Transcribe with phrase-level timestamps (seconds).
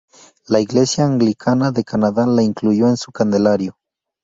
[0.47, 3.77] La Iglesia anglicana de Canadá la incluyó en su calendario.